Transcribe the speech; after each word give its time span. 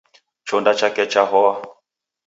Chonda 0.47 0.71
chake 0.79 1.03
chahoa. 1.11 1.51